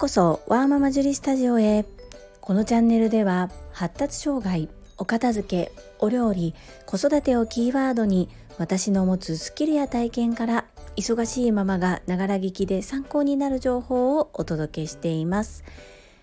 [0.00, 1.84] こそワーママジュリスタジオへ。
[2.40, 6.54] このチャンネルでは発達障害お片付けお料理
[6.86, 10.64] 子育てをキーワードに私の持つスキルや体験から
[10.96, 15.64] 忙しいママがながら聞きで参考になる情報をお届けしています。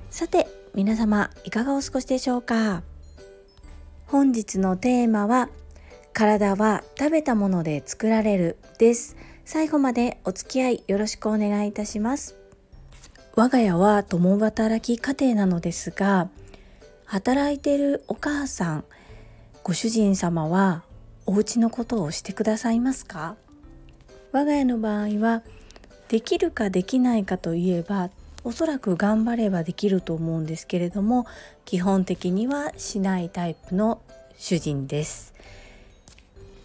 [0.10, 2.82] さて皆様いかがお過ごしでしょうか？
[4.08, 5.50] 本日のテーマは
[6.14, 9.16] 体は食べたもので作られるです。
[9.46, 12.34] 最後までお付き合いよろしくお願いいたします。
[13.38, 16.28] 我が家は共働き家庭なのですが
[17.06, 18.84] 働いてるお母さん
[19.62, 20.82] ご主人様は
[21.28, 23.36] お家のことをしてくださいますか？
[24.32, 25.44] 我が家の場合は
[26.08, 28.10] できるかできないかといえば
[28.44, 31.28] おそらく頑張ればできると思うんですけれども
[31.64, 34.02] 基本的にはしないタイプの
[34.40, 35.36] 主人です。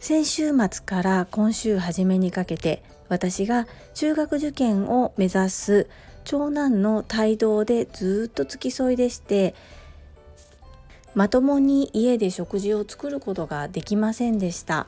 [0.00, 5.86] 先週末から今週初めにかけて私が中学受験を目指す
[6.24, 9.54] 長男の帯同でずっと付き添いでして
[11.14, 14.86] まともに家で食事を作ることができませんでした。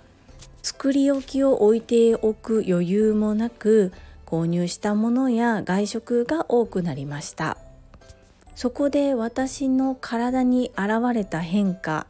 [0.62, 3.92] 作り置きを置いておく余裕もなく
[4.24, 7.58] 購入したものや外食が多くなりました。
[8.54, 12.06] そこで私の体に現れた変化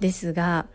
[0.00, 0.66] ですが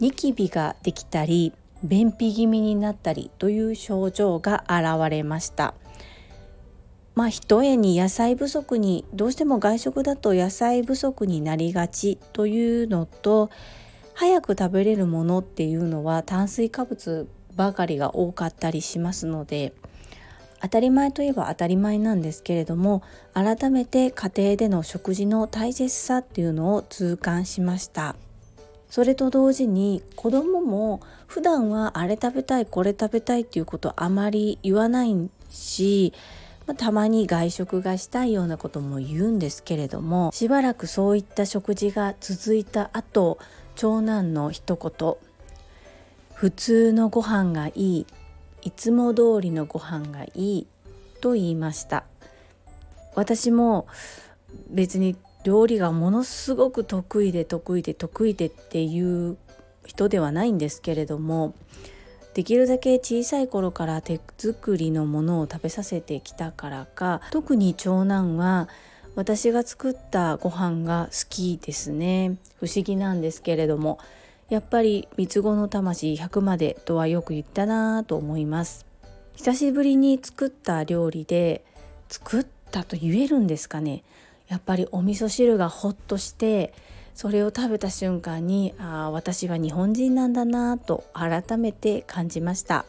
[0.00, 1.52] ニキビができたり
[1.84, 5.74] 便秘気味になったりという症状が現れました。
[7.16, 13.50] まあ一重に野菜不足にどうしても外食だと野菜不足になりがちというのと
[14.12, 19.72] 早く食べれるものっていうのは炭水化物ばかりが多かったりしますので
[20.60, 28.14] 当たり前といえば当たり前なんですけれども改めて家庭での食事の大切さっていうのを痛感しました。
[28.90, 36.12] それと同時に子供も普段はあれ食べたいこれ食べたいっていうことあまり言わないし
[36.66, 43.38] まあ、たまに外食がしたいようなことも言うんですけれどもしばらくそういった食事が続いた後
[43.76, 45.14] 長男の一言
[46.34, 48.06] 「普通のご飯がいい。
[48.62, 50.66] いつも通りのご飯がいい」
[51.22, 52.04] と言いました。
[53.14, 53.86] 私も
[54.68, 59.36] 別に料理がものすごく得意で得意で得意でっていう
[59.86, 61.54] 人ではないんですけれども
[62.36, 68.68] できるだけ小さい頃から手作りのものを食べさせてきたからか特に長男は
[69.14, 72.36] 私が作ったご飯が好きですね。
[72.60, 73.98] 不思議なんですけれども
[74.50, 78.84] やっぱり三つ子の魂100までとはよく言ったなぁと思います。
[79.36, 81.64] 久しぶりに作った料理で
[82.10, 84.02] 作ったと言えるんですかね。
[84.48, 86.74] やっぱりお味噌汁がほっとして
[87.16, 92.84] それを食べた瞬間にあ私は日本人なんだなと改めて感じました。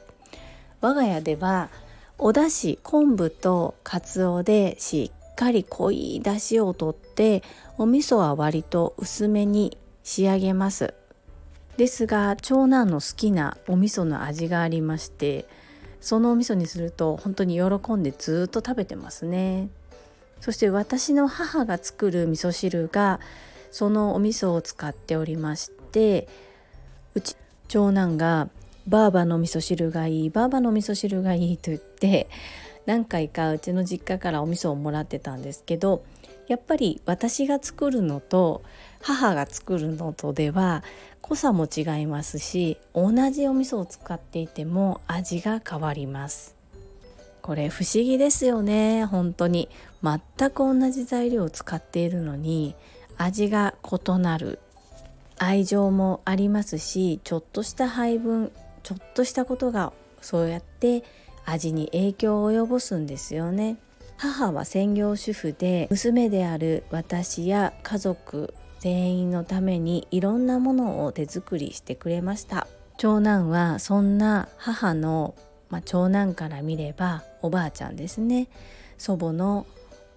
[0.82, 1.70] 我が家では
[2.18, 7.42] お出汁昆布とかつおでしっかり濃い出汁をとって
[7.78, 10.94] お味噌は割と薄めに仕上げます。
[11.78, 15.46] ですが長男の好きなお味噌の味がありまして
[16.02, 19.70] そのお味噌にすると本当に喜んでずっと食べてますね。
[20.42, 23.22] そして私の母が作る味噌汁が
[23.72, 26.28] そのお味噌を使っておりまして
[27.14, 27.36] うち
[27.68, 28.50] 長男が
[28.88, 32.28] 「ばあばの味噌汁がいいばあばの味噌汁がいい」と言って
[32.86, 36.04] 何回かうちの実家からお味噌をもらってたんですけど
[36.48, 38.64] やっぱり私が作るのと
[39.02, 40.84] 母が作るのとでは
[41.22, 46.56] 濃さも違いますし同じお味噌を使っていても味が変わります。
[47.42, 49.70] これ不思議ですよね本当に。
[50.04, 52.76] 全く同じ材料を使っているのに
[53.18, 54.60] 味が異なる。
[55.40, 58.52] 愛情もありますしちょっとした配分
[58.82, 61.04] ちょっとしたことがそうやって
[61.46, 63.78] 味に影響を及ぼすんですよね。
[64.18, 72.68] 母は専業主婦で娘である私や家族全員のためにいろんなものを手作りしてくれました。
[72.98, 75.36] 長男はそんな母の、
[75.70, 78.48] まあ、長男から見ればおばあちゃんですね。
[78.98, 79.68] 祖母の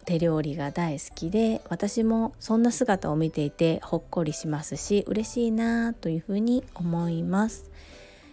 [0.05, 7.71] 手料理が大好きで私もそんな姿を見ていてほっこりしますし嬉しいなというふうに思います。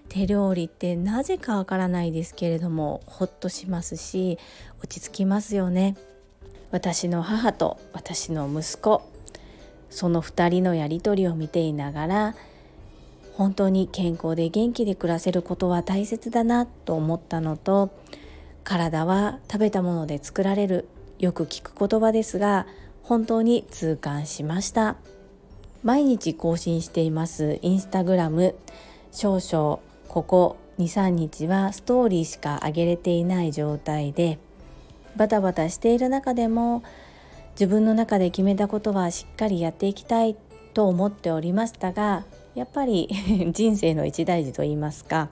[0.09, 4.39] 手料理ってなぜかわからないですけれどもほっとしますし
[4.81, 5.95] 落ち着きますよね。
[6.71, 9.01] 私の母と私の息子
[9.89, 12.35] その2人のやり取りを見ていながら
[13.33, 17.91] 本当に健康で元気で暮らせることは大切だなと思ったのと
[18.63, 20.87] 体は食べたもので作られる
[21.19, 22.67] よく聞く言葉ですが
[23.03, 24.97] 本当に痛感しました。
[25.83, 27.59] 毎日更新しています。
[27.61, 28.55] インスタグラム。
[29.11, 34.37] 少々ここ23日はストーリーしか上げれていない状態で
[35.15, 36.83] バタバタしている中でも
[37.51, 40.35] 自分の中で決めたことはしっかりやっていきたい
[40.73, 43.09] と思っておりましたがやっぱり
[43.51, 45.29] 人生の一大事と言いますか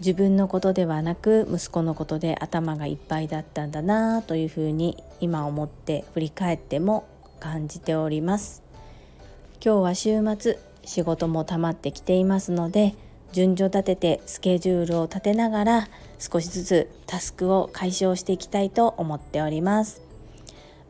[0.00, 7.08] 自分のことではなく息子のことで頭がいっぱいだったんだなというふうに今思って振り返っても
[7.40, 8.62] 感じております。
[9.64, 12.94] 今日は週末仕事も溜まってきていますので
[13.32, 15.88] 順序立ててスケジュールを立てながら
[16.18, 20.00] 少しずつタスクを解消していきたいと思っております。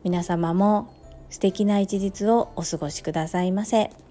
[0.03, 0.93] 皆様も
[1.29, 4.06] 素敵な一日をお過ごしくださいませ。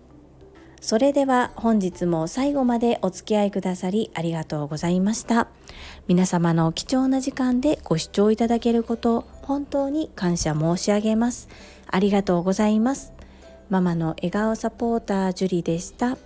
[0.87, 5.49] それでは本日も最後までお付き合いくださりありがとうございました。
[6.07, 11.49] 皆様の貴重な時間でご視聴いただけること本当に感謝申し上げます。
[11.91, 13.13] ありがとうございます。
[13.69, 16.19] ママの笑顔サポータージュリでした。